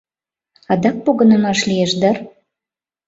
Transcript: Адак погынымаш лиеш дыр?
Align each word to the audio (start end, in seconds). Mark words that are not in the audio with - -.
Адак 0.71 0.97
погынымаш 1.05 1.59
лиеш 1.69 1.91
дыр? 2.01 2.17